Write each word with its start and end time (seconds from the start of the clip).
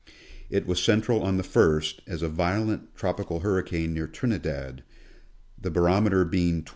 It 0.49 0.65
was 0.65 0.83
central 0.83 1.21
on 1.21 1.37
the 1.37 1.43
1st, 1.43 1.99
as 2.07 2.23
a 2.23 2.27
violent 2.27 2.95
tropical 2.95 3.41
hurricane 3.41 3.93
near 3.93 4.07
Trinidad, 4.07 4.81
the 5.59 5.69
barometer 5.69 6.25
being 6.25 6.63
29. 6.63 6.69